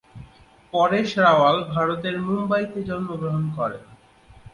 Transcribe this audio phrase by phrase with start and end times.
[0.73, 3.83] পরেশ রাওয়াল ভারতের মুম্বাইতে জন্মগ্রহণ করেন।